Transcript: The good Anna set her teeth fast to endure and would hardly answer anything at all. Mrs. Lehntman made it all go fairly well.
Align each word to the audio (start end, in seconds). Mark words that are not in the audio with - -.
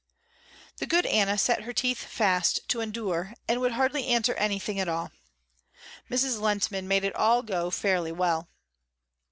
The 0.77 0.87
good 0.87 1.05
Anna 1.05 1.37
set 1.37 1.61
her 1.61 1.73
teeth 1.73 1.99
fast 2.03 2.67
to 2.69 2.81
endure 2.81 3.35
and 3.47 3.61
would 3.61 3.73
hardly 3.73 4.07
answer 4.07 4.33
anything 4.33 4.79
at 4.79 4.89
all. 4.89 5.11
Mrs. 6.09 6.39
Lehntman 6.39 6.85
made 6.87 7.03
it 7.03 7.15
all 7.15 7.43
go 7.43 7.69
fairly 7.69 8.11
well. 8.11 8.49